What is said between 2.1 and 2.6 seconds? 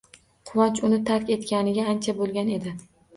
bo‘lgan